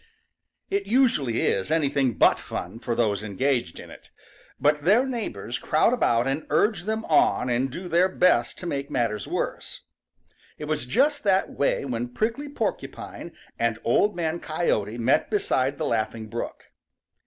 [0.71, 4.09] |IT usually is anything but fun for those engaged in it,
[4.59, 8.89] but their neighbors crowd about and urge them on and do their best to make
[8.89, 9.81] matters worse.
[10.57, 15.85] It was just that way when Prickly Porcupine and Old Man Coyote met beside the
[15.85, 16.71] Laughing Brook.